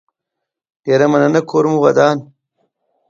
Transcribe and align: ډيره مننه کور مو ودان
ډيره 0.83 1.05
مننه 1.11 1.41
کور 1.49 1.65
مو 1.71 1.77
ودان 1.85 2.17